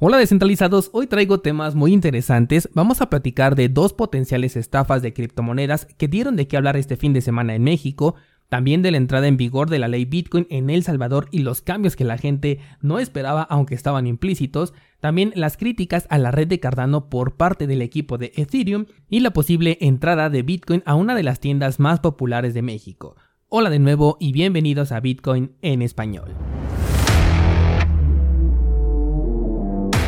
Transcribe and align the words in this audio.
Hola 0.00 0.18
descentralizados, 0.18 0.90
hoy 0.92 1.06
traigo 1.06 1.38
temas 1.38 1.76
muy 1.76 1.92
interesantes. 1.92 2.68
Vamos 2.74 3.00
a 3.00 3.08
platicar 3.08 3.54
de 3.54 3.68
dos 3.68 3.92
potenciales 3.92 4.56
estafas 4.56 5.02
de 5.02 5.12
criptomonedas 5.12 5.86
que 5.86 6.08
dieron 6.08 6.34
de 6.34 6.48
qué 6.48 6.56
hablar 6.56 6.76
este 6.76 6.96
fin 6.96 7.12
de 7.12 7.20
semana 7.20 7.54
en 7.54 7.62
México, 7.62 8.16
también 8.48 8.82
de 8.82 8.90
la 8.90 8.96
entrada 8.96 9.28
en 9.28 9.36
vigor 9.36 9.70
de 9.70 9.78
la 9.78 9.86
ley 9.86 10.04
Bitcoin 10.04 10.48
en 10.50 10.68
El 10.68 10.82
Salvador 10.82 11.28
y 11.30 11.38
los 11.38 11.62
cambios 11.62 11.94
que 11.94 12.02
la 12.02 12.18
gente 12.18 12.58
no 12.80 12.98
esperaba 12.98 13.42
aunque 13.42 13.76
estaban 13.76 14.08
implícitos, 14.08 14.74
también 14.98 15.32
las 15.36 15.56
críticas 15.56 16.08
a 16.10 16.18
la 16.18 16.32
red 16.32 16.48
de 16.48 16.58
Cardano 16.58 17.08
por 17.08 17.36
parte 17.36 17.68
del 17.68 17.80
equipo 17.80 18.18
de 18.18 18.32
Ethereum 18.34 18.86
y 19.08 19.20
la 19.20 19.32
posible 19.32 19.78
entrada 19.80 20.28
de 20.28 20.42
Bitcoin 20.42 20.82
a 20.86 20.96
una 20.96 21.14
de 21.14 21.22
las 21.22 21.38
tiendas 21.38 21.78
más 21.78 22.00
populares 22.00 22.52
de 22.52 22.62
México. 22.62 23.14
Hola 23.48 23.70
de 23.70 23.78
nuevo 23.78 24.16
y 24.18 24.32
bienvenidos 24.32 24.90
a 24.90 24.98
Bitcoin 24.98 25.52
en 25.62 25.82
español. 25.82 26.34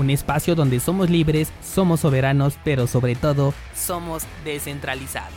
un 0.00 0.10
espacio 0.10 0.54
donde 0.54 0.80
somos 0.80 1.10
libres, 1.10 1.52
somos 1.62 2.00
soberanos, 2.00 2.58
pero 2.64 2.86
sobre 2.86 3.14
todo 3.14 3.54
somos 3.74 4.24
descentralizados. 4.44 5.30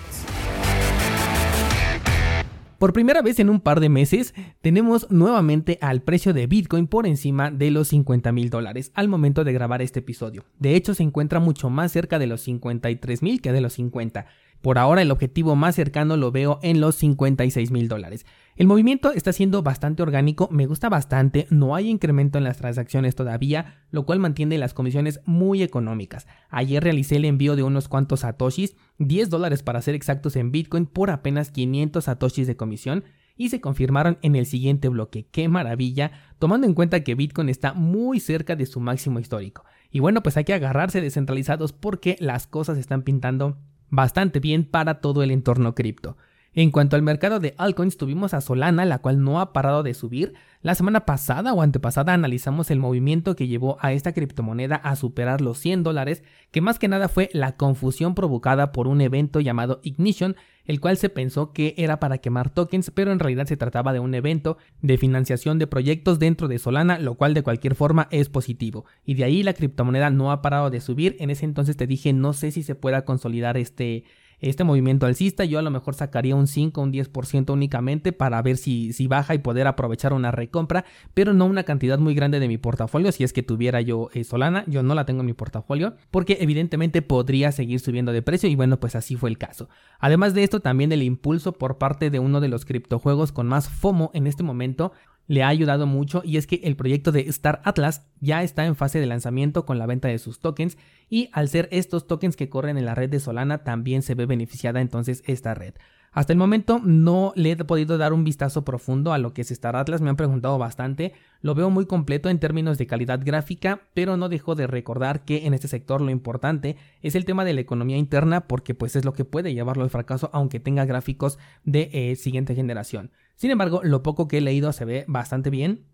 Por 2.83 2.91
primera 2.91 3.21
vez 3.21 3.39
en 3.39 3.49
un 3.49 3.61
par 3.61 3.79
de 3.79 3.87
meses, 3.87 4.33
tenemos 4.59 5.09
nuevamente 5.09 5.77
al 5.79 6.01
precio 6.01 6.33
de 6.33 6.47
Bitcoin 6.47 6.87
por 6.87 7.07
encima 7.07 7.49
de 7.49 7.71
los 7.71 7.87
50 7.87 8.33
mil 8.33 8.49
dólares 8.49 8.91
al 8.93 9.07
momento 9.07 9.45
de 9.45 9.53
grabar 9.53 9.81
este 9.81 9.99
episodio. 9.99 10.43
De 10.59 10.75
hecho, 10.75 10.93
se 10.93 11.03
encuentra 11.03 11.39
mucho 11.39 11.69
más 11.69 11.93
cerca 11.93 12.19
de 12.19 12.27
los 12.27 12.41
53 12.41 13.21
mil 13.21 13.41
que 13.41 13.53
de 13.53 13.61
los 13.61 13.71
50. 13.73 14.25
Por 14.63 14.77
ahora 14.77 15.01
el 15.01 15.11
objetivo 15.11 15.57
más 15.57 15.75
cercano 15.75 16.15
lo 16.15 16.31
veo 16.31 16.57
en 16.63 16.79
los 16.79 16.95
56 16.95 17.69
mil 17.69 17.89
dólares. 17.89 18.25
El 18.55 18.65
movimiento 18.65 19.11
está 19.11 19.33
siendo 19.33 19.61
bastante 19.61 20.01
orgánico, 20.01 20.47
me 20.53 20.67
gusta 20.67 20.87
bastante, 20.87 21.47
no 21.49 21.75
hay 21.75 21.89
incremento 21.89 22.37
en 22.37 22.45
las 22.45 22.59
transacciones 22.59 23.13
todavía, 23.13 23.83
lo 23.91 24.05
cual 24.05 24.19
mantiene 24.19 24.57
las 24.57 24.73
comisiones 24.73 25.19
muy 25.25 25.63
económicas. 25.63 26.27
Ayer 26.49 26.81
realicé 26.81 27.17
el 27.17 27.25
envío 27.25 27.57
de 27.57 27.63
unos 27.63 27.89
cuantos 27.89 28.21
satoshis, 28.21 28.77
10 28.99 29.29
dólares 29.29 29.63
para 29.63 29.81
ser 29.81 29.95
exactos 29.95 30.37
en 30.37 30.53
Bitcoin 30.53 30.85
por 30.85 31.09
apenas 31.09 31.51
500 31.51 32.05
satoshis 32.05 32.47
de 32.47 32.55
comisión 32.55 33.03
y 33.35 33.49
se 33.49 33.59
confirmaron 33.59 34.17
en 34.21 34.37
el 34.37 34.45
siguiente 34.45 34.87
bloque. 34.87 35.27
¡Qué 35.29 35.49
maravilla! 35.49 36.11
Tomando 36.39 36.67
en 36.67 36.73
cuenta 36.73 37.03
que 37.03 37.15
Bitcoin 37.15 37.49
está 37.49 37.73
muy 37.73 38.21
cerca 38.21 38.55
de 38.55 38.65
su 38.65 38.79
máximo 38.79 39.19
histórico. 39.19 39.65
Y 39.91 39.99
bueno, 39.99 40.23
pues 40.23 40.37
hay 40.37 40.45
que 40.45 40.53
agarrarse 40.53 41.01
descentralizados 41.01 41.73
porque 41.73 42.15
las 42.21 42.47
cosas 42.47 42.77
están 42.77 43.01
pintando 43.01 43.57
bastante 43.93 44.39
bien 44.39 44.65
para 44.65 45.01
todo 45.01 45.21
el 45.21 45.29
entorno 45.29 45.75
cripto. 45.75 46.17
En 46.55 46.69
cuanto 46.69 46.95
al 46.95 47.01
mercado 47.01 47.39
de 47.39 47.55
altcoins, 47.57 47.97
tuvimos 47.97 48.35
a 48.35 48.41
Solana, 48.41 48.85
la 48.85 48.99
cual 48.99 49.23
no 49.23 49.39
ha 49.39 49.53
parado 49.53 49.81
de 49.81 49.95
subir. 49.95 50.35
La 50.61 50.75
semana 50.75 51.03
pasada 51.03 51.51
o 51.51 51.63
antepasada 51.63 52.13
analizamos 52.13 52.69
el 52.69 52.77
movimiento 52.77 53.35
que 53.35 53.47
llevó 53.47 53.77
a 53.81 53.91
esta 53.91 54.13
criptomoneda 54.13 54.75
a 54.75 54.95
superar 54.95 55.41
los 55.41 55.57
100 55.57 55.81
dólares, 55.81 56.23
que 56.51 56.61
más 56.61 56.77
que 56.77 56.87
nada 56.87 57.09
fue 57.09 57.31
la 57.33 57.57
confusión 57.57 58.13
provocada 58.13 58.71
por 58.71 58.87
un 58.87 59.01
evento 59.01 59.39
llamado 59.39 59.79
Ignition, 59.81 60.35
el 60.65 60.79
cual 60.79 60.97
se 60.97 61.09
pensó 61.09 61.53
que 61.53 61.73
era 61.75 61.99
para 61.99 62.19
quemar 62.19 62.51
tokens, 62.51 62.91
pero 62.91 63.11
en 63.11 63.19
realidad 63.19 63.47
se 63.47 63.57
trataba 63.57 63.91
de 63.91 63.99
un 63.99 64.13
evento 64.13 64.57
de 64.81 64.99
financiación 64.99 65.57
de 65.57 65.65
proyectos 65.65 66.19
dentro 66.19 66.47
de 66.47 66.59
Solana, 66.59 66.99
lo 66.99 67.15
cual 67.15 67.33
de 67.33 67.41
cualquier 67.41 67.73
forma 67.73 68.07
es 68.11 68.29
positivo. 68.29 68.85
Y 69.05 69.15
de 69.15 69.23
ahí 69.23 69.41
la 69.41 69.53
criptomoneda 69.53 70.11
no 70.11 70.31
ha 70.31 70.43
parado 70.43 70.69
de 70.69 70.81
subir. 70.81 71.15
En 71.19 71.31
ese 71.31 71.45
entonces 71.45 71.75
te 71.77 71.87
dije, 71.87 72.13
no 72.13 72.31
sé 72.33 72.51
si 72.51 72.61
se 72.61 72.75
pueda 72.75 73.05
consolidar 73.05 73.57
este 73.57 74.03
este 74.43 74.63
movimiento 74.63 75.05
alcista, 75.05 75.45
yo 75.45 75.59
a 75.59 75.61
lo 75.61 75.71
mejor 75.71 75.95
sacaría 75.95 76.35
un 76.35 76.47
5 76.47 76.79
o 76.79 76.83
un 76.83 76.93
10% 76.93 77.51
únicamente 77.51 78.11
para 78.11 78.41
ver 78.41 78.57
si, 78.57 78.93
si 78.93 79.07
baja 79.07 79.35
y 79.35 79.39
poder 79.39 79.67
aprovechar 79.67 80.13
una 80.13 80.31
recompra, 80.31 80.85
pero 81.13 81.33
no 81.33 81.45
una 81.45 81.63
cantidad 81.63 81.99
muy 81.99 82.13
grande 82.13 82.39
de 82.39 82.47
mi 82.47 82.57
portafolio. 82.57 83.11
Si 83.11 83.23
es 83.23 83.33
que 83.33 83.43
tuviera 83.43 83.81
yo 83.81 84.09
eh, 84.13 84.23
Solana, 84.23 84.63
yo 84.67 84.83
no 84.83 84.95
la 84.95 85.05
tengo 85.05 85.21
en 85.21 85.27
mi 85.27 85.33
portafolio, 85.33 85.95
porque 86.11 86.37
evidentemente 86.41 87.01
podría 87.01 87.51
seguir 87.51 87.79
subiendo 87.79 88.11
de 88.11 88.21
precio 88.21 88.49
y 88.49 88.55
bueno, 88.55 88.79
pues 88.79 88.95
así 88.95 89.15
fue 89.15 89.29
el 89.29 89.37
caso. 89.37 89.69
Además 89.99 90.33
de 90.33 90.43
esto, 90.43 90.59
también 90.59 90.91
el 90.91 91.03
impulso 91.03 91.53
por 91.53 91.77
parte 91.77 92.09
de 92.09 92.19
uno 92.19 92.41
de 92.41 92.49
los 92.49 92.65
criptojuegos 92.65 93.31
con 93.31 93.47
más 93.47 93.69
FOMO 93.69 94.11
en 94.13 94.27
este 94.27 94.43
momento 94.43 94.91
le 95.27 95.43
ha 95.43 95.47
ayudado 95.47 95.87
mucho 95.87 96.21
y 96.25 96.37
es 96.37 96.47
que 96.47 96.61
el 96.63 96.75
proyecto 96.75 97.11
de 97.11 97.21
Star 97.29 97.61
Atlas 97.63 98.05
ya 98.19 98.43
está 98.43 98.65
en 98.65 98.75
fase 98.75 98.99
de 98.99 99.05
lanzamiento 99.05 99.65
con 99.65 99.79
la 99.79 99.85
venta 99.85 100.07
de 100.07 100.19
sus 100.19 100.39
tokens 100.39 100.77
y 101.09 101.29
al 101.33 101.49
ser 101.49 101.69
estos 101.71 102.07
tokens 102.07 102.35
que 102.35 102.49
corren 102.49 102.77
en 102.77 102.85
la 102.85 102.95
red 102.95 103.09
de 103.09 103.19
Solana 103.19 103.63
también 103.63 104.01
se 104.01 104.15
ve 104.15 104.25
beneficiada 104.25 104.81
entonces 104.81 105.23
esta 105.25 105.53
red. 105.53 105.73
Hasta 106.13 106.31
el 106.31 106.37
momento 106.37 106.79
no 106.83 107.33
le 107.35 107.51
he 107.51 107.55
podido 107.55 107.97
dar 107.97 108.13
un 108.13 108.23
vistazo 108.23 108.63
profundo 108.63 109.13
a 109.13 109.17
lo 109.17 109.33
que 109.33 109.41
es 109.41 109.49
Star 109.49 109.75
Atlas, 109.75 109.99
me 109.99 110.11
han 110.11 110.15
preguntado 110.15 110.59
bastante, 110.59 111.13
lo 111.41 111.55
veo 111.55 111.71
muy 111.71 111.87
completo 111.87 112.29
en 112.29 112.37
términos 112.37 112.77
de 112.77 112.85
calidad 112.85 113.19
gráfica, 113.23 113.81
pero 113.95 114.15
no 114.15 114.29
dejo 114.29 114.53
de 114.53 114.67
recordar 114.67 115.25
que 115.25 115.47
en 115.47 115.55
este 115.55 115.67
sector 115.67 116.01
lo 116.01 116.11
importante 116.11 116.77
es 117.01 117.15
el 117.15 117.25
tema 117.25 117.45
de 117.45 117.53
la 117.53 117.61
economía 117.61 117.97
interna 117.97 118.41
porque 118.41 118.75
pues 118.75 118.95
es 118.95 119.05
lo 119.05 119.13
que 119.13 119.25
puede 119.25 119.55
llevarlo 119.55 119.83
al 119.83 119.89
fracaso 119.89 120.29
aunque 120.33 120.59
tenga 120.59 120.85
gráficos 120.85 121.39
de 121.63 121.89
eh, 121.91 122.15
siguiente 122.15 122.53
generación. 122.53 123.09
Sin 123.35 123.51
embargo, 123.51 123.81
lo 123.83 124.03
poco 124.03 124.27
que 124.27 124.37
he 124.37 124.41
leído 124.41 124.71
se 124.73 124.85
ve 124.85 125.05
bastante 125.07 125.49
bien, 125.49 125.85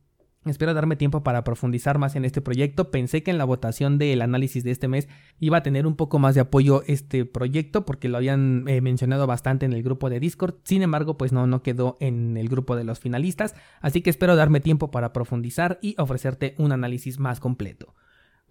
Espero 0.46 0.74
darme 0.74 0.96
tiempo 0.96 1.22
para 1.22 1.44
profundizar 1.44 1.98
más 1.98 2.16
en 2.16 2.24
este 2.24 2.40
proyecto. 2.40 2.92
Pensé 2.92 3.24
que 3.24 3.32
en 3.32 3.38
la 3.38 3.44
votación 3.44 3.98
del 3.98 4.22
análisis 4.22 4.64
de 4.64 4.72
este 4.72 4.88
mes 4.88 5.10
iba 5.40 5.58
a 5.58 5.64
tener 5.64 5.86
un 5.86 5.98
poco 5.98 6.18
más 6.18 6.34
de 6.34 6.42
apoyo 6.42 6.82
este 6.88 7.26
proyecto 7.26 7.86
porque 7.86 8.08
lo 8.08 8.16
habían 8.18 8.66
eh, 8.68 8.80
mencionado 8.80 9.28
bastante 9.28 9.66
en 9.66 9.74
el 9.74 9.84
grupo 9.84 10.10
de 10.10 10.22
Discord. 10.22 10.56
Sin 10.64 10.82
embargo, 10.82 11.18
pues 11.18 11.34
no, 11.34 11.46
no 11.46 11.62
quedó 11.62 11.98
en 12.00 12.38
el 12.38 12.48
grupo 12.48 12.78
de 12.78 12.86
los 12.86 13.00
finalistas. 13.00 13.54
Así 13.82 14.02
que 14.02 14.10
espero 14.10 14.38
darme 14.38 14.62
tiempo 14.62 14.92
para 14.92 15.12
profundizar 15.12 15.78
y 15.82 15.96
ofrecerte 15.98 16.56
un 16.58 16.72
análisis 16.72 17.20
más 17.20 17.42
completo. 17.42 17.94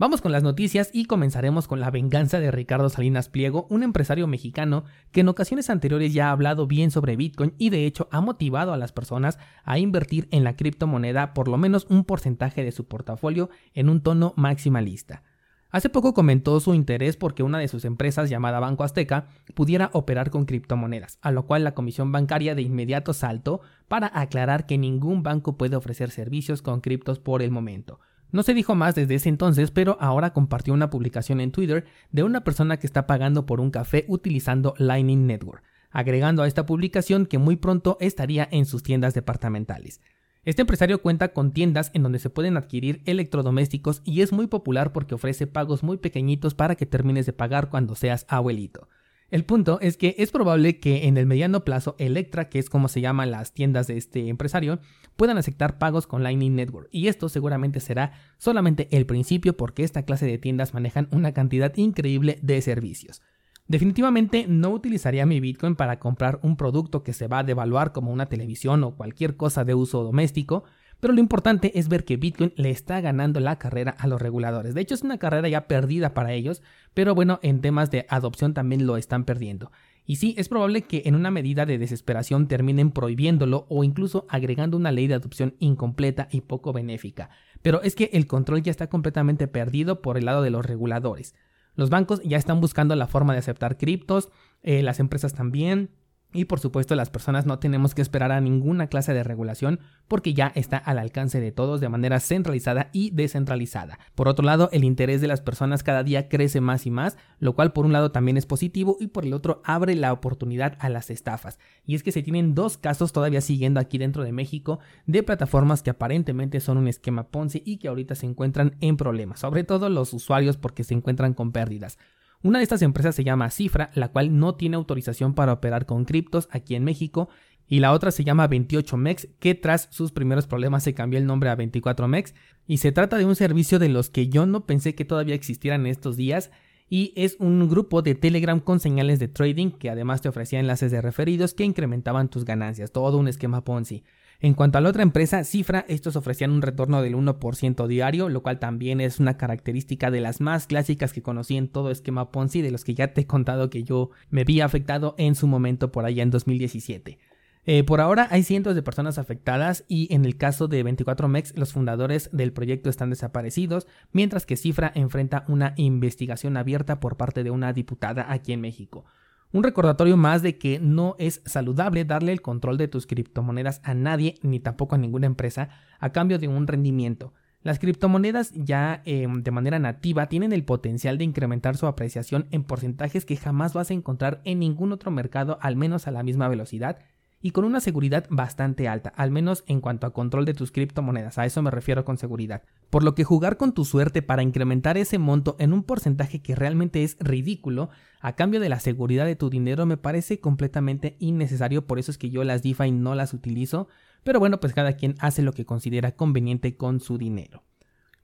Vamos 0.01 0.21
con 0.21 0.31
las 0.31 0.45
noticias 0.45 0.91
y 0.93 1.07
comenzaremos 1.07 1.67
con 1.67 1.81
la 1.81 1.91
venganza 1.91 2.39
de 2.39 2.53
Ricardo 2.53 2.89
Salinas 2.89 3.29
Pliego, 3.29 3.67
un 3.69 3.83
empresario 3.83 4.29
mexicano 4.29 4.85
que 5.11 5.23
en 5.23 5.29
ocasiones 5.29 5.71
anteriores 5.71 6.15
ya 6.15 6.29
ha 6.29 6.31
hablado 6.31 6.69
bien 6.69 6.93
sobre 6.93 7.17
Bitcoin 7.17 7.53
y 7.59 7.71
de 7.71 7.85
hecho 7.85 8.07
ha 8.13 8.21
motivado 8.21 8.73
a 8.73 8.77
las 8.77 8.93
personas 8.93 9.41
a 9.65 9.81
invertir 9.81 10.29
en 10.31 10.45
la 10.45 10.55
criptomoneda 10.55 11.35
por 11.35 11.49
lo 11.49 11.59
menos 11.59 11.85
un 11.91 12.05
porcentaje 12.05 12.63
de 12.63 12.71
su 12.71 12.87
portafolio 12.87 13.51
en 13.75 13.89
un 13.89 14.01
tono 14.01 14.35
maximalista. 14.37 15.25
Hace 15.69 15.89
poco 15.89 16.15
comentó 16.15 16.61
su 16.61 16.75
interés 16.75 17.17
porque 17.17 17.43
una 17.43 17.59
de 17.59 17.67
sus 17.67 17.85
empresas 17.85 18.31
llamada 18.31 18.61
Banco 18.61 18.85
Azteca 18.85 19.27
pudiera 19.57 19.91
operar 19.95 20.31
con 20.31 20.45
criptomonedas, 20.45 21.19
a 21.23 21.33
lo 21.33 21.45
cual 21.45 21.65
la 21.65 21.75
comisión 21.75 22.13
bancaria 22.13 22.55
de 22.55 22.63
inmediato 22.63 23.15
saltó 23.15 23.63
para 23.89 24.13
aclarar 24.15 24.65
que 24.67 24.79
ningún 24.79 25.25
banco 25.25 25.57
puede 25.57 25.75
ofrecer 25.75 26.13
servicios 26.13 26.63
con 26.63 26.83
criptos 26.83 27.19
por 27.19 27.43
el 27.43 27.51
momento. 27.51 27.99
No 28.31 28.43
se 28.43 28.53
dijo 28.53 28.75
más 28.75 28.95
desde 28.95 29.15
ese 29.15 29.29
entonces, 29.31 29.71
pero 29.71 29.97
ahora 30.01 30.33
compartió 30.33 30.75
una 30.75 30.91
publicación 30.91 31.41
en 31.41 31.51
Twitter 31.51 31.87
de 32.13 32.25
una 32.25 32.45
persona 32.45 32.77
que 32.77 32.87
está 32.87 33.07
pagando 33.07 33.47
por 33.47 33.61
un 33.61 33.71
café 33.71 34.05
utilizando 34.09 34.75
Lightning 34.77 35.27
Network, 35.27 35.63
agregando 35.91 36.43
a 36.43 36.47
esta 36.47 36.67
publicación 36.67 37.25
que 37.25 37.39
muy 37.39 37.57
pronto 37.57 37.97
estaría 38.01 38.47
en 38.51 38.67
sus 38.67 38.83
tiendas 38.83 39.15
departamentales. 39.15 40.01
Este 40.45 40.63
empresario 40.63 41.03
cuenta 41.03 41.33
con 41.33 41.53
tiendas 41.53 41.91
en 41.95 42.03
donde 42.03 42.19
se 42.19 42.31
pueden 42.31 42.57
adquirir 42.57 43.03
electrodomésticos 43.07 44.03
y 44.05 44.21
es 44.21 44.33
muy 44.33 44.47
popular 44.47 44.93
porque 44.93 45.15
ofrece 45.15 45.47
pagos 45.47 45.83
muy 45.83 45.97
pequeñitos 45.97 46.55
para 46.55 46.75
que 46.75 46.87
termines 46.87 47.27
de 47.27 47.33
pagar 47.33 47.71
cuando 47.71 47.95
seas 47.95 48.27
abuelito. 48.29 48.89
El 49.31 49.45
punto 49.45 49.79
es 49.83 49.99
que 49.99 50.15
es 50.17 50.31
probable 50.31 50.81
que 50.81 51.07
en 51.07 51.19
el 51.19 51.27
mediano 51.27 51.63
plazo 51.63 51.97
Electra, 51.99 52.49
que 52.49 52.59
es 52.59 52.71
como 52.71 52.89
se 52.89 53.03
llaman 53.03 53.31
las 53.31 53.53
tiendas 53.53 53.87
de 53.87 53.99
este 53.99 54.29
empresario, 54.29 54.81
puedan 55.17 55.37
aceptar 55.37 55.77
pagos 55.77 56.07
con 56.07 56.23
Lightning 56.23 56.55
Network 56.55 56.89
y 56.93 57.09
esto 57.09 57.29
seguramente 57.29 57.81
será 57.81 58.13
solamente 58.39 58.89
el 58.91 59.05
principio 59.05 59.55
porque 59.55 59.85
esta 59.85 60.05
clase 60.05 60.25
de 60.25 60.39
tiendas 60.39 60.73
manejan 60.73 61.09
una 61.11 61.33
cantidad 61.33 61.77
increíble 61.77 62.39
de 62.41 62.63
servicios. 62.63 63.21
Definitivamente 63.67 64.47
no 64.49 64.71
utilizaría 64.71 65.27
mi 65.27 65.41
Bitcoin 65.41 65.77
para 65.77 65.99
comprar 65.99 66.41
un 66.43 66.57
producto 66.57 67.03
que 67.03 67.13
se 67.13 67.29
va 67.29 67.41
a 67.41 67.45
devaluar 67.45 67.93
como 67.93 68.11
una 68.11 68.31
televisión 68.31 68.83
o 68.83 68.97
cualquier 68.97 69.37
cosa 69.37 69.67
de 69.67 69.75
uso 69.75 70.05
doméstico, 70.05 70.65
pero 71.01 71.15
lo 71.15 71.21
importante 71.21 71.79
es 71.79 71.89
ver 71.89 72.05
que 72.05 72.17
Bitcoin 72.17 72.53
le 72.57 72.71
está 72.71 73.01
ganando 73.01 73.41
la 73.41 73.59
carrera 73.59 73.95
a 73.99 74.07
los 74.07 74.21
reguladores. 74.21 74.75
De 74.75 74.81
hecho, 74.81 74.95
es 74.95 75.03
una 75.03 75.19
carrera 75.19 75.49
ya 75.49 75.69
perdida 75.69 76.15
para 76.15 76.33
ellos, 76.33 76.63
pero 76.95 77.15
bueno, 77.15 77.39
en 77.43 77.61
temas 77.61 77.91
de 77.91 78.07
adopción 78.09 78.55
también 78.55 78.87
lo 78.87 78.97
están 78.97 79.25
perdiendo. 79.25 79.71
Y 80.05 80.17
sí, 80.17 80.35
es 80.39 80.49
probable 80.49 80.83
que 80.83 81.03
en 81.05 81.15
una 81.15 81.31
medida 81.31 81.67
de 81.67 81.77
desesperación 81.77 82.49
terminen 82.49 82.91
prohibiéndolo 82.91 83.67
o 83.69 83.85
incluso 83.85 84.27
agregando 84.31 84.77
una 84.77 84.91
ley 84.91 85.07
de 85.07 85.15
adopción 85.15 85.55
incompleta 85.59 86.29
y 86.31 86.41
poco 86.41 86.73
benéfica. 86.73 87.29
Pero 87.61 87.83
es 87.83 87.95
que 87.95 88.09
el 88.15 88.27
control 88.27 88.63
ya 88.63 88.71
está 88.71 88.89
completamente 88.89 89.49
perdido 89.49 90.01
por 90.01 90.17
el 90.17 90.25
lado 90.25 90.43
de 90.43 90.51
los 90.51 90.65
reguladores. 90.65 91.35
Los 91.75 91.91
bancos 91.91 92.23
ya 92.25 92.39
están 92.39 92.61
buscando 92.61 92.97
la 92.97 93.07
forma 93.07 93.35
de 93.35 93.41
aceptar 93.41 93.77
criptos, 93.77 94.31
eh, 94.63 94.83
las 94.83 94.99
empresas 94.99 95.35
también, 95.35 95.91
y 96.33 96.45
por 96.45 96.61
supuesto 96.61 96.95
las 96.95 97.11
personas 97.11 97.47
no 97.47 97.59
tenemos 97.59 97.95
que 97.95 98.03
esperar 98.03 98.33
a 98.33 98.41
ninguna 98.41 98.89
clase 98.89 99.15
de 99.15 99.25
regulación 99.25 99.81
porque 100.09 100.35
ya 100.35 100.53
está 100.55 100.77
al 100.77 100.99
alcance 100.99 101.41
de 101.41 101.53
todos 101.53 101.81
de 101.81 101.89
manera 101.89 102.21
centralizada 102.21 102.91
y 102.93 103.11
descentralizada. 103.11 103.99
Por 104.15 104.29
otro 104.29 104.45
lado, 104.45 104.69
el 104.73 104.85
interés 104.85 105.21
de 105.21 105.29
las 105.29 105.41
personas 105.41 105.83
cada 105.83 106.03
día 106.03 106.29
crece 106.29 106.61
más 106.61 106.87
y 106.87 106.91
más, 106.91 107.17
lo 107.39 107.55
cual 107.55 107.73
por 107.73 107.87
un 107.87 107.93
lado 107.93 108.11
también 108.11 108.37
es 108.37 108.47
positivo 108.47 108.97
y 109.01 109.09
por 109.09 109.25
el 109.25 109.33
otro 109.33 109.63
abre 109.65 109.95
la 109.95 110.13
oportunidad 110.13 110.77
a 110.81 110.89
las 110.89 111.11
estafas. 111.11 111.59
Y 111.87 111.95
es 111.95 112.03
que 112.03 112.13
se 112.13 112.23
tienen 112.23 112.55
dos 112.55 112.77
casos 112.77 113.13
todavía 113.13 113.41
siguiendo 113.41 113.81
aquí 113.81 113.99
dentro 113.99 114.23
de 114.23 114.33
México 114.33 114.81
de 115.07 115.23
plataformas 115.23 115.83
que 115.83 115.91
aparentemente 115.91 116.61
son 116.61 116.79
un 116.79 116.89
esquema 116.89 117.29
Ponzi 117.29 117.63
y 117.65 117.79
que 117.79 117.89
ahorita 117.89 118.15
se 118.15 118.27
encuentran 118.27 118.77
en 118.81 118.97
problemas, 118.97 119.41
sobre 119.41 119.65
todo 119.65 119.89
los 119.89 120.13
usuarios 120.13 120.57
porque 120.57 120.85
se 120.85 120.95
encuentran 120.95 121.35
con 121.35 121.53
pérdidas. 121.53 121.99
Una 122.43 122.59
de 122.59 122.63
estas 122.63 122.83
empresas 122.83 123.17
se 123.17 123.25
llama 123.25 123.51
Cifra, 123.51 123.91
la 123.95 124.09
cual 124.09 124.39
no 124.39 124.55
tiene 124.55 124.77
autorización 124.77 125.35
para 125.35 125.53
operar 125.53 125.87
con 125.87 126.05
criptos 126.05 126.49
aquí 126.53 126.77
en 126.77 126.85
México, 126.85 127.29
y 127.67 127.81
la 127.81 127.93
otra 127.93 128.13
se 128.13 128.25
llama 128.25 128.49
28mex, 128.49 129.29
que 129.41 129.55
tras 129.55 129.89
sus 129.91 130.13
primeros 130.13 130.47
problemas 130.47 130.85
se 130.85 130.95
cambió 130.95 131.19
el 131.19 131.27
nombre 131.27 131.51
a 131.51 131.57
24mex, 131.57 132.35
y 132.67 132.79
se 132.79 132.93
trata 132.93 133.19
de 133.19 133.25
un 133.25 133.35
servicio 133.35 133.79
de 133.79 133.89
los 133.89 134.09
que 134.09 134.29
yo 134.29 134.47
no 134.47 134.67
pensé 134.67 134.95
que 134.95 135.05
todavía 135.05 135.35
existieran 135.35 135.81
en 135.81 135.89
estos 135.89 136.17
días, 136.17 136.51
y 136.89 137.13
es 137.17 137.37
un 137.41 137.69
grupo 137.69 138.03
de 138.03 138.15
Telegram 138.15 138.61
con 138.61 138.81
señales 138.81 139.19
de 139.19 139.29
trading 139.29 139.73
que 139.73 139.91
además 139.91 140.23
te 140.23 140.29
ofrecía 140.29 140.61
enlaces 140.61 140.91
de 140.91 141.03
referidos 141.03 141.55
que 141.55 141.65
incrementaban 141.65 142.29
tus 142.29 142.45
ganancias, 142.45 142.93
todo 142.93 143.19
un 143.19 143.29
esquema 143.29 143.65
Ponzi. 143.65 144.05
En 144.41 144.55
cuanto 144.55 144.79
a 144.79 144.81
la 144.81 144.91
otra 144.91 145.03
empresa, 145.03 145.43
Cifra, 145.43 145.85
estos 145.89 146.15
ofrecían 146.15 146.53
un 146.53 146.63
retorno 146.63 147.03
del 147.03 147.17
1% 147.17 147.89
diario, 147.89 148.29
lo 148.29 148.45
cual 148.45 148.61
también 148.61 149.01
es 149.01 149.19
una 149.19 149.37
característica 149.37 150.13
de 150.13 150.21
las 150.21 150.41
más 150.41 150.69
clásicas 150.69 151.13
que 151.13 151.23
conocí 151.23 151.57
en 151.57 151.67
todo 151.67 151.91
esquema 151.91 152.31
Ponzi, 152.31 152.63
de 152.63 152.71
los 152.71 152.85
que 152.85 152.95
ya 152.95 153.15
te 153.15 153.23
he 153.23 153.27
contado 153.27 153.69
que 153.69 153.83
yo 153.83 154.11
me 154.31 154.45
vi 154.45 154.61
afectado 154.61 155.17
en 155.19 155.35
su 155.35 155.49
momento 155.49 155.91
por 155.91 156.05
allá 156.05 156.23
en 156.23 156.31
2017. 156.31 157.19
Eh, 157.65 157.83
por 157.83 158.01
ahora 158.01 158.29
hay 158.31 158.45
cientos 158.45 158.77
de 158.77 158.83
personas 158.83 159.19
afectadas 159.19 159.85
y 159.89 160.15
en 160.15 160.25
el 160.25 160.37
caso 160.37 160.69
de 160.69 160.85
24mex 160.85 161.57
los 161.57 161.73
fundadores 161.73 162.31
del 162.33 162.53
proyecto 162.53 162.91
están 162.91 163.11
desaparecidos, 163.11 163.89
mientras 164.13 164.47
que 164.47 164.57
Cifra 164.57 164.93
enfrenta 164.95 165.45
una 165.49 165.75
investigación 165.77 166.57
abierta 166.57 167.01
por 167.01 167.17
parte 167.17 167.43
de 167.43 167.51
una 167.51 167.73
diputada 167.73 168.33
aquí 168.33 168.53
en 168.53 168.61
México. 168.61 169.05
Un 169.51 169.63
recordatorio 169.63 170.19
más 170.19 170.43
de 170.43 170.59
que 170.59 170.79
no 170.79 171.17
es 171.19 171.41
saludable 171.47 172.05
darle 172.05 172.33
el 172.33 172.43
control 172.43 172.77
de 172.77 172.89
tus 172.89 173.07
criptomonedas 173.07 173.81
a 173.83 173.95
nadie 173.95 174.35
ni 174.43 174.61
tampoco 174.61 174.95
a 174.95 174.99
ninguna 174.99 175.27
empresa 175.27 175.71
a 176.01 176.11
cambio 176.13 176.39
de 176.39 176.49
un 176.49 176.67
rendimiento. 176.67 177.33
Las 177.63 177.79
criptomonedas 177.79 178.53
ya 178.55 179.03
em, 179.05 179.43
de 179.43 179.51
manera 179.51 179.79
nativa 179.79 180.29
tienen 180.29 180.53
el 180.53 180.65
potencial 180.65 181.17
de 181.17 181.25
incrementar 181.25 181.77
su 181.77 181.87
apreciación 181.87 182.47
en 182.51 182.63
porcentajes 182.63 183.25
que 183.25 183.37
jamás 183.37 183.73
vas 183.73 183.91
a 183.91 183.95
encontrar 183.95 184.43
en 184.45 184.59
ningún 184.59 184.93
otro 184.93 185.11
mercado 185.11 185.59
al 185.63 185.77
menos 185.77 186.07
a 186.07 186.11
la 186.11 186.23
misma 186.23 186.49
velocidad 186.49 186.99
y 187.41 187.53
con 187.53 187.65
una 187.65 187.81
seguridad 187.81 188.27
bastante 188.31 188.89
alta, 188.89 189.11
al 189.11 189.31
menos 189.31 189.63
en 189.67 189.81
cuanto 189.81 190.07
a 190.07 190.13
control 190.13 190.45
de 190.45 190.55
tus 190.55 190.73
criptomonedas, 190.73 191.39
a 191.39 191.47
eso 191.47 191.63
me 191.63 191.71
refiero 191.71 192.05
con 192.05 192.19
seguridad. 192.19 192.63
Por 192.91 193.05
lo 193.05 193.15
que 193.15 193.25
jugar 193.25 193.57
con 193.57 193.73
tu 193.73 193.85
suerte 193.85 194.23
para 194.23 194.43
incrementar 194.43 194.99
ese 194.99 195.19
monto 195.19 195.57
en 195.59 195.73
un 195.73 195.85
porcentaje 195.85 196.41
que 196.41 196.55
realmente 196.55 197.05
es 197.05 197.17
ridículo, 197.21 197.91
a 198.21 198.35
cambio 198.35 198.59
de 198.59 198.69
la 198.69 198.81
seguridad 198.81 199.27
de 199.27 199.37
tu 199.37 199.51
dinero, 199.51 199.87
me 199.87 199.97
parece 199.97 200.41
completamente 200.41 201.17
innecesario, 201.21 201.87
por 201.87 201.99
eso 201.99 202.11
es 202.11 202.19
que 202.19 202.31
yo 202.31 202.43
las 202.43 202.63
DeFi 202.63 202.91
no 202.91 203.15
las 203.15 203.33
utilizo, 203.33 203.89
pero 204.25 204.41
bueno, 204.41 204.59
pues 204.59 204.73
cada 204.73 204.95
quien 204.95 205.15
hace 205.21 205.43
lo 205.43 205.53
que 205.53 205.65
considera 205.65 206.13
conveniente 206.13 206.77
con 206.77 206.99
su 206.99 207.19
dinero. 207.19 207.63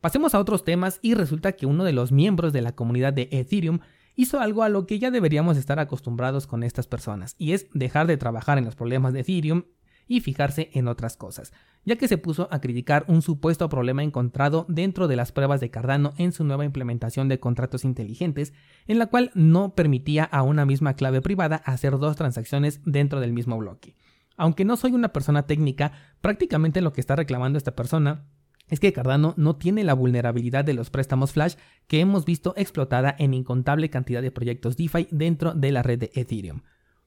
Pasemos 0.01 0.35
a 0.35 0.39
otros 0.39 0.65
temas 0.65 0.99
y 1.01 1.15
resulta 1.15 1.53
que 1.53 1.65
uno 1.65 1.85
de 1.85 1.95
los 1.95 2.13
miembros 2.13 2.53
de 2.53 2.61
la 2.61 2.73
comunidad 2.73 3.15
de 3.15 3.29
Ethereum 3.31 3.79
hizo 4.17 4.41
algo 4.41 4.63
a 4.63 4.69
lo 4.69 4.87
que 4.87 4.99
ya 4.99 5.11
deberíamos 5.11 5.57
estar 5.57 5.79
acostumbrados 5.79 6.47
con 6.47 6.63
estas 6.63 6.87
personas, 6.87 7.35
y 7.39 7.53
es 7.53 7.67
dejar 7.73 8.07
de 8.07 8.17
trabajar 8.17 8.59
en 8.59 8.65
los 8.65 8.77
problemas 8.77 9.13
de 9.13 9.21
Ethereum 9.21 9.65
y 10.07 10.21
fijarse 10.21 10.71
en 10.75 10.89
otras 10.89 11.17
cosas, 11.17 11.53
ya 11.85 11.97
que 11.97 12.09
se 12.09 12.19
puso 12.19 12.49
a 12.51 12.61
criticar 12.61 13.05
un 13.09 13.23
supuesto 13.23 13.69
problema 13.69 14.03
encontrado 14.03 14.67
dentro 14.69 15.09
de 15.09 15.17
las 15.17 15.33
pruebas 15.33 15.61
de 15.61 15.71
Cardano 15.71 16.13
en 16.19 16.33
su 16.33 16.45
nueva 16.45 16.65
implementación 16.65 17.29
de 17.29 17.41
contratos 17.41 17.85
inteligentes, 17.85 18.53
en 18.87 18.99
la 18.99 19.07
cual 19.07 19.31
no 19.35 19.75
permitía 19.75 20.25
a 20.25 20.43
una 20.43 20.67
misma 20.67 20.95
clave 20.95 21.23
privada 21.23 21.57
hacer 21.65 21.99
dos 21.99 22.17
transacciones 22.17 22.81
dentro 22.85 23.21
del 23.21 23.33
mismo 23.33 23.57
bloque. 23.57 23.95
Aunque 24.37 24.65
no 24.65 24.77
soy 24.77 24.93
una 24.93 25.13
persona 25.13 25.47
técnica, 25.47 25.93
prácticamente 26.21 26.81
lo 26.81 26.93
que 26.93 27.01
está 27.01 27.17
reclamando 27.17 27.57
esta 27.57 27.77
persona 27.77 28.25
es 28.69 28.81
que 28.81 28.93
Cardano 28.93 29.35
no 29.37 29.57
tiene 29.57 29.85
la 29.85 29.95
vulnerabilidad 29.95 30.65
de 30.65 30.75
los 30.75 30.91
préstamos 30.91 31.33
Flash 31.33 31.55
que 31.87 32.01
hemos 32.01 32.25
visto 32.25 32.55
explotada 32.57 33.15
en 33.19 33.35
incontable 33.35 33.91
cantidad 33.91 34.23
de 34.23 34.31
proyectos 34.31 34.77
DeFi 34.77 35.09
dentro 35.11 35.55
de 35.55 35.73
la 35.73 35.83
red 35.83 35.99
de 35.99 36.11
Ethereum. 36.15 36.63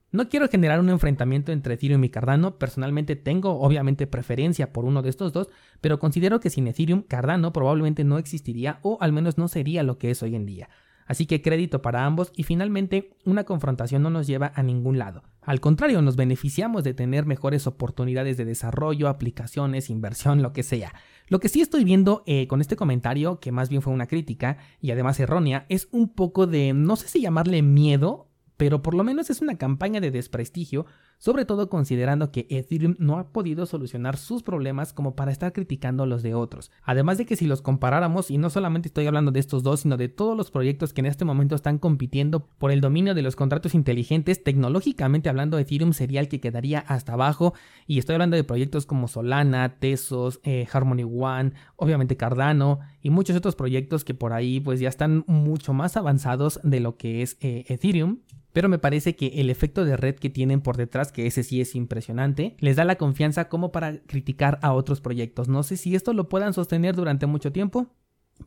No 0.10 0.30
quiero 0.30 0.48
generar 0.48 0.80
un 0.80 0.90
enfrentamiento 0.90 1.52
entre 1.52 1.74
Ethereum 1.74 2.04
y 2.04 2.10
Cardano, 2.10 2.58
personalmente 2.58 3.18
tengo 3.18 3.60
obviamente 3.60 4.08
preferencia 4.08 4.72
por 4.72 4.86
uno 4.86 5.02
de 5.02 5.10
estos 5.10 5.34
dos, 5.34 5.50
pero 5.82 6.00
considero 6.00 6.40
que 6.40 6.50
sin 6.50 6.68
Ethereum 6.68 7.02
Cardano 7.02 7.52
probablemente 7.52 8.06
no 8.06 8.18
existiría 8.18 8.80
o 8.84 8.98
al 9.02 9.12
menos 9.12 9.38
no 9.38 9.50
sería 9.50 9.84
lo 9.84 9.98
que 9.98 10.12
es 10.12 10.24
hoy 10.24 10.36
en 10.36 10.46
día. 10.46 10.70
Así 11.08 11.26
que 11.26 11.42
crédito 11.42 11.82
para 11.82 12.06
ambos 12.06 12.32
y 12.36 12.44
finalmente 12.44 13.18
una 13.26 13.44
confrontación 13.44 14.02
no 14.02 14.10
nos 14.10 14.28
lleva 14.28 14.52
a 14.56 14.64
ningún 14.64 14.98
lado. 14.98 15.24
Al 15.48 15.62
contrario, 15.62 16.02
nos 16.02 16.18
beneficiamos 16.18 16.84
de 16.84 16.94
tener 16.94 17.26
mejores 17.26 17.68
oportunidades 17.68 18.36
de 18.36 18.44
desarrollo, 18.44 19.08
aplicaciones, 19.08 19.90
inversión, 19.90 20.42
lo 20.42 20.52
que 20.52 20.62
sea. 20.62 20.94
Lo 21.30 21.40
que 21.40 21.48
sí 21.48 21.62
estoy 21.62 21.86
viendo 21.86 22.22
eh, 22.26 22.48
con 22.48 22.60
este 22.60 22.76
comentario, 22.76 23.40
que 23.40 23.54
más 23.54 23.70
bien 23.70 23.82
fue 23.82 23.94
una 23.94 24.08
crítica 24.08 24.58
y 24.82 24.92
además 24.92 25.22
errónea, 25.22 25.66
es 25.70 25.88
un 25.94 26.10
poco 26.10 26.48
de, 26.48 26.74
no 26.74 26.98
sé 26.98 27.08
si 27.08 27.22
llamarle 27.22 27.62
miedo, 27.62 28.27
pero 28.58 28.82
por 28.82 28.94
lo 28.94 29.04
menos 29.04 29.30
es 29.30 29.42
una 29.42 29.58
campaña 29.58 30.02
de 30.02 30.12
desprestigio 30.12 30.86
sobre 31.18 31.46
todo 31.46 31.70
considerando 31.70 32.32
que 32.32 32.48
Ethereum 32.50 32.96
no 33.00 33.18
ha 33.18 33.32
podido 33.32 33.66
solucionar 33.66 34.18
sus 34.18 34.44
problemas 34.44 34.94
como 34.94 35.16
para 35.16 35.32
estar 35.32 35.52
criticando 35.52 36.06
los 36.06 36.22
de 36.22 36.36
otros. 36.36 36.72
Además 36.84 37.18
de 37.18 37.26
que 37.26 37.36
si 37.36 37.48
los 37.48 37.62
comparáramos, 37.62 38.30
y 38.30 38.38
no 38.38 38.50
solamente 38.50 38.88
estoy 38.88 39.08
hablando 39.08 39.32
de 39.32 39.40
estos 39.40 39.64
dos, 39.64 39.82
sino 39.82 39.98
de 39.98 40.10
todos 40.10 40.38
los 40.38 40.52
proyectos 40.52 40.94
que 40.94 41.02
en 41.02 41.08
este 41.08 41.26
momento 41.26 41.56
están 41.56 41.80
compitiendo 41.80 42.48
por 42.58 42.72
el 42.72 42.82
dominio 42.82 43.16
de 43.16 43.24
los 43.24 43.36
contratos 43.36 43.74
inteligentes, 43.74 44.44
tecnológicamente 44.44 45.30
hablando, 45.30 45.58
Ethereum 45.58 45.94
sería 45.94 46.20
el 46.20 46.30
que 46.30 46.40
quedaría 46.40 46.80
hasta 46.80 47.14
abajo, 47.14 47.54
y 47.88 47.98
estoy 47.98 48.14
hablando 48.14 48.36
de 48.36 48.44
proyectos 48.44 48.86
como 48.86 49.08
Solana, 49.08 49.80
Tesos, 49.80 50.40
eh, 50.44 50.68
Harmony 50.72 51.04
One, 51.04 51.54
obviamente 51.76 52.18
Cardano, 52.18 52.80
y 53.02 53.10
muchos 53.10 53.36
otros 53.36 53.56
proyectos 53.56 54.04
que 54.04 54.14
por 54.14 54.34
ahí 54.34 54.60
pues 54.60 54.80
ya 54.80 54.90
están 54.90 55.24
mucho 55.28 55.74
más 55.74 55.98
avanzados 55.98 56.60
de 56.64 56.80
lo 56.80 56.98
que 56.98 57.22
es 57.22 57.38
eh, 57.40 57.66
Ethereum 57.68 58.20
pero 58.58 58.70
me 58.70 58.80
parece 58.80 59.16
que 59.16 59.28
el 59.36 59.52
efecto 59.52 59.86
de 59.86 59.96
red 59.96 60.16
que 60.16 60.32
tienen 60.32 60.62
por 60.62 60.78
detrás, 60.78 61.12
que 61.12 61.28
ese 61.28 61.44
sí 61.44 61.62
es 61.62 61.76
impresionante, 61.76 62.58
les 62.60 62.76
da 62.76 62.86
la 62.86 62.96
confianza 62.96 63.50
como 63.50 63.72
para 63.72 64.00
criticar 64.00 64.58
a 64.64 64.74
otros 64.74 65.00
proyectos. 65.00 65.48
No 65.48 65.62
sé 65.62 65.78
si 65.78 65.94
esto 65.94 66.12
lo 66.12 66.28
puedan 66.28 66.56
sostener 66.56 66.96
durante 66.96 67.28
mucho 67.28 67.52
tiempo, 67.52 67.94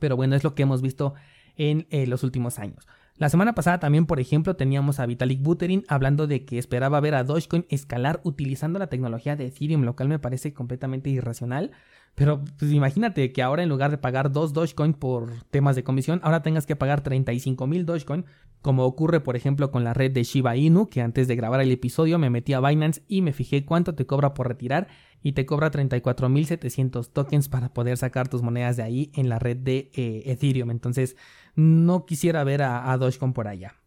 pero 0.00 0.16
bueno, 0.16 0.34
es 0.34 0.42
lo 0.42 0.56
que 0.56 0.64
hemos 0.64 0.82
visto 0.82 1.14
en 1.54 1.86
eh, 1.90 2.08
los 2.08 2.24
últimos 2.24 2.58
años. 2.58 2.88
La 3.18 3.28
semana 3.28 3.54
pasada 3.54 3.78
también, 3.78 4.06
por 4.06 4.18
ejemplo, 4.18 4.56
teníamos 4.56 4.98
a 4.98 5.06
Vitalik 5.06 5.42
Buterin 5.42 5.84
hablando 5.86 6.26
de 6.26 6.44
que 6.44 6.58
esperaba 6.58 6.98
ver 6.98 7.14
a 7.14 7.22
Dogecoin 7.22 7.66
escalar 7.68 8.20
utilizando 8.24 8.80
la 8.80 8.88
tecnología 8.88 9.36
de 9.36 9.46
Ethereum, 9.46 9.84
lo 9.84 9.94
cual 9.94 10.08
me 10.08 10.18
parece 10.18 10.52
completamente 10.52 11.08
irracional. 11.10 11.70
Pero 12.14 12.44
pues 12.58 12.70
imagínate 12.72 13.32
que 13.32 13.42
ahora 13.42 13.62
en 13.62 13.68
lugar 13.68 13.90
de 13.90 13.98
pagar 13.98 14.30
2 14.30 14.52
Dogecoin 14.52 14.92
por 14.92 15.44
temas 15.50 15.76
de 15.76 15.84
comisión, 15.84 16.20
ahora 16.22 16.42
tengas 16.42 16.66
que 16.66 16.76
pagar 16.76 17.00
35 17.00 17.66
mil 17.66 17.86
Dogecoin, 17.86 18.26
como 18.60 18.84
ocurre 18.84 19.20
por 19.20 19.36
ejemplo 19.36 19.70
con 19.70 19.84
la 19.84 19.94
red 19.94 20.12
de 20.12 20.22
Shiba 20.22 20.56
Inu, 20.56 20.88
que 20.88 21.00
antes 21.00 21.28
de 21.28 21.36
grabar 21.36 21.60
el 21.60 21.70
episodio 21.70 22.18
me 22.18 22.28
metí 22.28 22.52
a 22.52 22.60
Binance 22.60 23.02
y 23.08 23.22
me 23.22 23.32
fijé 23.32 23.64
cuánto 23.64 23.94
te 23.94 24.06
cobra 24.06 24.34
por 24.34 24.48
retirar 24.48 24.88
y 25.22 25.32
te 25.32 25.46
cobra 25.46 25.70
34.700 25.70 27.10
tokens 27.10 27.48
para 27.48 27.72
poder 27.72 27.96
sacar 27.96 28.28
tus 28.28 28.42
monedas 28.42 28.76
de 28.76 28.82
ahí 28.82 29.10
en 29.14 29.28
la 29.28 29.38
red 29.38 29.56
de 29.56 29.90
eh, 29.94 30.22
Ethereum. 30.26 30.70
Entonces 30.70 31.16
no 31.54 32.04
quisiera 32.04 32.44
ver 32.44 32.62
a 32.62 32.96
Dogecoin 32.98 33.32
por 33.32 33.48
allá. 33.48 33.80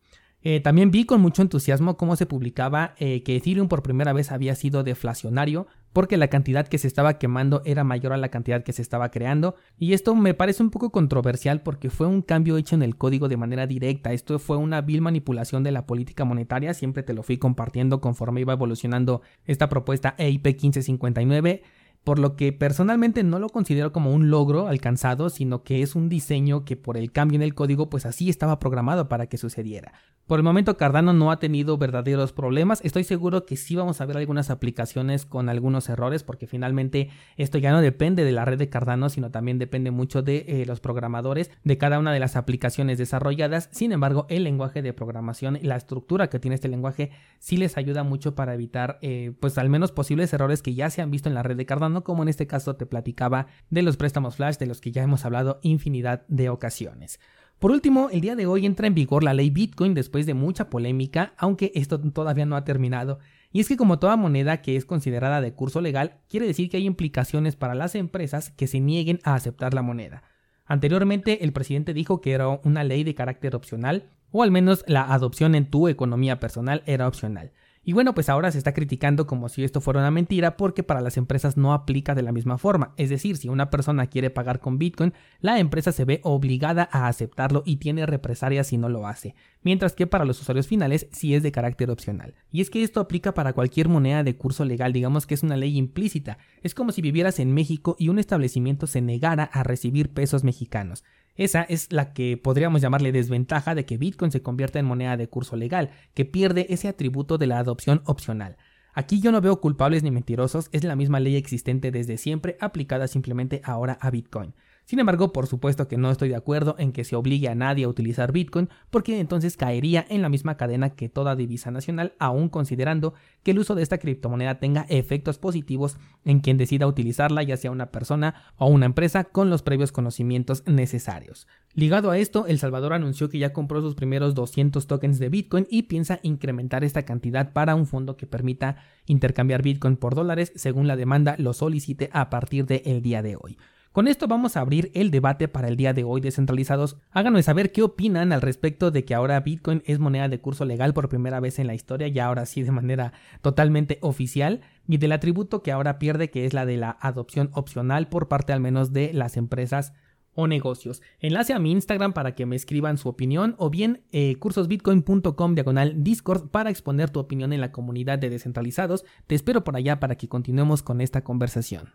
Eh, 0.46 0.60
también 0.60 0.92
vi 0.92 1.06
con 1.06 1.22
mucho 1.22 1.42
entusiasmo 1.42 1.96
cómo 1.96 2.18
se 2.18 2.26
publicaba 2.26 2.96
eh, 2.98 3.24
que 3.24 3.38
Ethereum 3.38 3.70
por 3.70 3.82
primera 3.82 4.12
vez 4.12 4.30
había 4.30 4.56
sido 4.56 4.84
deflacionario 4.84 5.68
porque 5.94 6.18
la 6.18 6.28
cantidad 6.28 6.68
que 6.68 6.80
se 6.80 6.88
estaba 6.88 7.18
quemando 7.18 7.62
era 7.66 7.86
mayor 7.86 8.12
a 8.12 8.18
la 8.18 8.30
cantidad 8.30 8.64
que 8.64 8.74
se 8.74 8.82
estaba 8.82 9.10
creando. 9.10 9.56
Y 9.78 9.94
esto 9.94 10.16
me 10.16 10.34
parece 10.34 10.62
un 10.62 10.70
poco 10.70 10.92
controversial 10.92 11.62
porque 11.62 11.90
fue 11.90 12.08
un 12.08 12.22
cambio 12.22 12.58
hecho 12.58 12.76
en 12.76 12.82
el 12.82 12.98
código 12.98 13.30
de 13.30 13.38
manera 13.38 13.68
directa, 13.68 14.12
esto 14.12 14.38
fue 14.40 14.58
una 14.58 14.82
vil 14.82 15.02
manipulación 15.02 15.64
de 15.64 15.72
la 15.72 15.86
política 15.86 16.26
monetaria, 16.26 16.74
siempre 16.74 17.04
te 17.04 17.14
lo 17.14 17.24
fui 17.24 17.38
compartiendo 17.38 18.02
conforme 18.02 18.42
iba 18.42 18.54
evolucionando 18.54 19.22
esta 19.46 19.70
propuesta 19.70 20.16
EIP 20.18 20.46
1559 20.46 21.64
por 22.04 22.20
lo 22.20 22.36
que 22.36 22.52
personalmente 22.52 23.24
no 23.24 23.40
lo 23.40 23.50
considero 23.50 23.92
como 23.92 24.12
un 24.12 24.30
logro 24.30 24.68
alcanzado, 24.68 25.30
sino 25.30 25.64
que 25.64 25.82
es 25.82 25.96
un 25.96 26.10
diseño 26.10 26.66
que 26.66 26.76
por 26.76 26.98
el 26.98 27.12
cambio 27.12 27.38
en 27.38 27.44
el 27.44 27.56
código 27.56 27.90
pues 27.90 28.06
así 28.06 28.30
estaba 28.30 28.60
programado 28.60 29.08
para 29.08 29.28
que 29.28 29.38
sucediera. 29.38 29.94
Por 30.28 30.40
el 30.40 30.44
momento 30.44 30.78
Cardano 30.78 31.12
no 31.12 31.32
ha 31.32 31.40
tenido 31.40 31.78
verdaderos 31.78 32.32
problemas. 32.32 32.80
Estoy 32.86 33.04
seguro 33.04 33.46
que 33.46 33.58
sí 33.58 33.76
vamos 33.76 34.00
a 34.00 34.06
ver 34.06 34.16
algunas 34.16 34.50
aplicaciones 34.50 35.26
con 35.26 35.50
algunos 35.50 35.90
errores 35.90 36.24
porque 36.24 36.48
finalmente 36.48 37.10
esto 37.36 37.58
ya 37.58 37.72
no 37.72 37.82
depende 37.82 38.24
de 38.24 38.32
la 38.32 38.46
red 38.46 38.58
de 38.58 38.70
Cardano, 38.70 39.10
sino 39.10 39.32
también 39.32 39.60
depende 39.60 39.92
mucho 39.92 40.22
de 40.22 40.46
eh, 40.48 40.66
los 40.66 40.80
programadores 40.80 41.52
de 41.66 41.78
cada 41.78 42.00
una 42.00 42.14
de 42.14 42.22
las 42.22 42.38
aplicaciones 42.38 42.98
desarrolladas. 42.98 43.68
Sin 43.74 43.92
embargo, 43.92 44.26
el 44.30 44.46
lenguaje 44.46 44.82
de 44.82 44.94
programación 44.94 45.58
y 45.58 45.66
la 45.66 45.76
estructura 45.76 46.30
que 46.30 46.40
tiene 46.40 46.56
este 46.56 46.70
lenguaje 46.70 47.12
sí 47.40 47.58
les 47.58 47.76
ayuda 47.76 48.04
mucho 48.04 48.34
para 48.34 48.54
evitar 48.54 49.00
eh, 49.02 49.34
pues 49.42 49.58
al 49.58 49.68
menos 49.68 49.92
posibles 49.92 50.32
errores 50.32 50.62
que 50.62 50.74
ya 50.74 50.90
se 50.90 51.02
han 51.02 51.12
visto 51.12 51.28
en 51.28 51.36
la 51.36 51.44
red 51.44 51.58
de 51.58 51.66
Cardano, 51.66 51.93
como 52.02 52.24
en 52.24 52.30
este 52.30 52.48
caso 52.48 52.76
te 52.76 52.86
platicaba 52.86 53.48
de 53.70 53.84
los 53.84 53.98
préstamos 53.98 54.38
flash 54.38 54.58
de 54.58 54.66
los 54.66 54.82
que 54.82 54.92
ya 54.92 55.04
hemos 55.04 55.26
hablado 55.26 55.60
infinidad 55.62 56.26
de 56.28 56.50
ocasiones. 56.50 57.20
Por 57.60 57.72
último, 57.72 58.10
el 58.12 58.22
día 58.22 58.36
de 58.36 58.46
hoy 58.46 58.66
entra 58.66 58.88
en 58.88 58.96
vigor 58.96 59.24
la 59.24 59.34
ley 59.34 59.50
Bitcoin 59.50 59.94
después 59.94 60.26
de 60.26 60.34
mucha 60.34 60.70
polémica, 60.70 61.34
aunque 61.38 61.72
esto 61.76 62.00
todavía 62.00 62.46
no 62.46 62.56
ha 62.56 62.66
terminado. 62.66 63.20
Y 63.52 63.60
es 63.60 63.68
que 63.68 63.78
como 63.78 64.00
toda 64.00 64.18
moneda 64.18 64.62
que 64.62 64.76
es 64.76 64.86
considerada 64.86 65.40
de 65.40 65.54
curso 65.54 65.80
legal, 65.80 66.22
quiere 66.28 66.48
decir 66.48 66.70
que 66.70 66.78
hay 66.78 66.86
implicaciones 66.86 67.56
para 67.56 67.76
las 67.76 67.96
empresas 67.96 68.50
que 68.50 68.68
se 68.68 68.80
nieguen 68.80 69.20
a 69.24 69.36
aceptar 69.36 69.74
la 69.74 69.82
moneda. 69.82 70.24
Anteriormente 70.66 71.44
el 71.44 71.54
presidente 71.54 71.94
dijo 71.94 72.20
que 72.20 72.32
era 72.32 72.48
una 72.50 72.84
ley 72.84 73.04
de 73.04 73.16
carácter 73.16 73.56
opcional, 73.56 74.10
o 74.32 74.44
al 74.44 74.52
menos 74.52 74.84
la 74.88 75.14
adopción 75.14 75.56
en 75.56 75.70
tu 75.70 75.88
economía 75.88 76.40
personal 76.40 76.84
era 76.86 77.08
opcional. 77.08 77.52
Y 77.86 77.92
bueno, 77.92 78.14
pues 78.14 78.30
ahora 78.30 78.50
se 78.50 78.58
está 78.58 78.74
criticando 78.74 79.28
como 79.28 79.50
si 79.50 79.64
esto 79.64 79.82
fuera 79.82 80.00
una 80.00 80.12
mentira 80.12 80.56
porque 80.56 80.84
para 80.84 81.02
las 81.02 81.18
empresas 81.18 81.58
no 81.58 81.74
aplica 81.74 82.16
de 82.16 82.22
la 82.22 82.32
misma 82.32 82.58
forma. 82.58 82.94
Es 82.96 83.10
decir, 83.10 83.36
si 83.36 83.50
una 83.50 83.70
persona 83.70 84.08
quiere 84.08 84.30
pagar 84.30 84.62
con 84.62 84.78
Bitcoin, 84.78 85.14
la 85.42 85.60
empresa 85.60 85.92
se 85.92 86.06
ve 86.06 86.22
obligada 86.24 86.88
a 86.94 87.08
aceptarlo 87.08 87.62
y 87.66 87.78
tiene 87.78 88.06
represalias 88.06 88.68
si 88.68 88.78
no 88.78 88.88
lo 88.88 89.06
hace. 89.06 89.36
Mientras 89.64 89.96
que 89.96 90.08
para 90.08 90.24
los 90.24 90.40
usuarios 90.40 90.68
finales 90.68 91.08
sí 91.12 91.36
es 91.36 91.44
de 91.44 91.52
carácter 91.52 91.92
opcional. 91.92 92.36
Y 92.52 92.62
es 92.62 92.70
que 92.70 92.84
esto 92.84 93.02
aplica 93.02 93.34
para 93.34 93.52
cualquier 93.52 93.90
moneda 93.90 94.24
de 94.24 94.38
curso 94.38 94.64
legal, 94.64 94.94
digamos 94.94 95.28
que 95.28 95.34
es 95.34 95.44
una 95.44 95.58
ley 95.58 95.78
implícita. 95.78 96.38
Es 96.62 96.74
como 96.74 96.94
si 96.94 97.02
vivieras 97.02 97.40
en 97.40 97.54
México 97.54 97.98
y 98.00 98.08
un 98.08 98.18
establecimiento 98.18 98.88
se 98.88 99.02
negara 99.02 99.44
a 99.44 99.64
recibir 99.64 100.14
pesos 100.14 100.46
mexicanos. 100.46 101.04
Esa 101.36 101.64
es 101.64 101.92
la 101.92 102.14
que 102.14 102.38
podríamos 102.38 102.82
llamarle 102.82 103.12
desventaja 103.12 103.74
de 103.74 103.86
que 103.86 103.98
Bitcoin 103.98 104.32
se 104.32 104.42
convierta 104.42 104.80
en 104.80 104.86
moneda 104.86 105.18
de 105.18 105.28
curso 105.28 105.56
legal, 105.56 105.90
que 106.14 106.26
pierde 106.26 106.68
ese 106.70 106.88
atributo 106.88 107.38
de 107.38 107.48
la 107.48 107.58
adopción 107.58 108.02
opcional. 108.06 108.58
Aquí 108.94 109.20
yo 109.20 109.32
no 109.32 109.42
veo 109.42 109.60
culpables 109.60 110.04
ni 110.04 110.12
mentirosos, 110.12 110.70
es 110.72 110.84
la 110.84 110.96
misma 110.96 111.20
ley 111.20 111.36
existente 111.36 111.90
desde 111.90 112.18
siempre 112.18 112.58
aplicada 112.60 113.08
simplemente 113.08 113.62
ahora 113.64 113.98
a 114.00 114.12
Bitcoin. 114.12 114.54
Sin 114.86 115.00
embargo, 115.00 115.32
por 115.32 115.48
supuesto 115.48 115.88
que 115.88 115.98
no 115.98 116.12
estoy 116.12 116.30
de 116.30 116.36
acuerdo 116.36 116.76
en 116.78 116.92
que 116.92 117.06
se 117.06 117.16
obligue 117.16 117.48
a 117.48 117.56
nadie 117.56 117.86
a 117.86 117.88
utilizar 117.88 118.34
Bitcoin, 118.34 118.70
porque 118.90 119.20
entonces 119.20 119.56
caería 119.56 120.06
en 120.10 120.22
la 120.22 120.28
misma 120.28 120.58
cadena 120.58 120.90
que 120.90 121.08
toda 121.08 121.38
divisa 121.38 121.72
nacional, 121.72 122.14
aún 122.20 122.50
considerando 122.50 123.14
que 123.44 123.52
el 123.52 123.60
uso 123.60 123.76
de 123.76 123.84
esta 123.84 123.98
criptomoneda 123.98 124.60
tenga 124.60 124.86
efectos 124.90 125.38
positivos 125.38 125.98
en 126.26 126.42
quien 126.42 126.58
decida 126.58 126.86
utilizarla, 126.86 127.44
ya 127.44 127.56
sea 127.56 127.72
una 127.72 127.92
persona 127.92 128.36
o 128.58 128.68
una 128.68 128.86
empresa 128.86 129.24
con 129.24 129.50
los 129.50 129.62
previos 129.62 129.94
conocimientos 129.94 130.64
necesarios. 130.68 131.48
Ligado 131.74 132.12
a 132.12 132.18
esto, 132.18 132.46
El 132.46 132.60
Salvador 132.60 132.94
anunció 132.94 133.30
que 133.30 133.40
ya 133.40 133.54
compró 133.54 133.82
sus 133.82 133.96
primeros 133.96 134.36
200 134.36 134.86
tokens 134.86 135.18
de 135.18 135.30
Bitcoin 135.30 135.66
y 135.70 135.84
piensa 135.84 136.20
incrementar 136.24 136.84
esta 136.84 137.04
cantidad 137.04 137.54
para 137.54 137.76
un 137.76 137.88
fondo 137.88 138.18
que 138.18 138.28
permita 138.28 138.78
intercambiar 139.06 139.62
Bitcoin 139.62 139.96
por 139.96 140.14
dólares 140.14 140.52
según 140.56 140.88
la 140.88 140.98
demanda 140.98 141.36
lo 141.38 141.54
solicite 141.54 142.10
a 142.12 142.30
partir 142.30 142.66
del 142.66 143.02
día 143.02 143.22
de 143.22 143.38
hoy. 143.38 143.58
Con 143.94 144.08
esto 144.08 144.28
vamos 144.28 144.58
a 144.58 144.62
abrir 144.62 144.90
el 144.96 145.12
debate 145.12 145.48
para 145.48 145.68
el 145.68 145.78
día 145.78 145.94
de 145.94 146.04
hoy 146.04 146.20
descentralizados. 146.20 146.98
Háganos 147.12 147.46
saber 147.46 147.72
qué 147.72 147.84
opinan 147.84 148.34
al 148.34 148.42
respecto 148.42 148.90
de 148.90 149.06
que 149.06 149.14
ahora 149.14 149.40
Bitcoin 149.40 149.84
es 149.86 150.00
moneda 150.00 150.28
de 150.30 150.42
curso 150.42 150.66
legal 150.66 150.96
por 150.96 151.10
primera 151.10 151.40
vez 151.40 151.60
en 151.60 151.68
la 151.68 151.76
historia 151.76 152.08
y 152.08 152.18
ahora 152.18 152.48
sí 152.48 152.64
de 152.64 152.72
manera 152.72 153.14
totalmente 153.44 154.00
oficial 154.02 154.62
y 154.88 154.98
del 154.98 155.12
atributo 155.12 155.62
que 155.62 155.72
ahora 155.72 156.00
pierde 156.00 156.32
que 156.32 156.46
es 156.46 156.56
la 156.56 156.66
de 156.66 156.78
la 156.78 156.98
adopción 157.02 157.52
opcional 157.54 158.08
por 158.08 158.28
parte 158.28 158.52
al 158.52 158.62
menos 158.62 158.94
de 158.94 159.14
las 159.14 159.38
empresas 159.38 159.94
o 160.34 160.48
negocios. 160.48 161.04
Enlace 161.20 161.54
a 161.54 161.60
mi 161.60 161.70
Instagram 161.70 162.14
para 162.14 162.34
que 162.34 162.48
me 162.48 162.56
escriban 162.56 162.98
su 162.98 163.10
opinión 163.10 163.54
o 163.60 163.70
bien 163.70 164.02
eh, 164.12 164.38
cursosbitcoin.com 164.40 165.54
diagonal 165.54 166.04
Discord 166.04 166.50
para 166.50 166.72
exponer 166.72 167.12
tu 167.12 167.20
opinión 167.20 167.54
en 167.54 167.62
la 167.62 167.72
comunidad 167.72 168.18
de 168.18 168.32
descentralizados. 168.32 169.06
Te 169.28 169.36
espero 169.36 169.64
por 169.64 169.76
allá 169.76 170.00
para 170.00 170.16
que 170.16 170.28
continuemos 170.28 170.82
con 170.82 171.00
esta 171.00 171.24
conversación. 171.24 171.90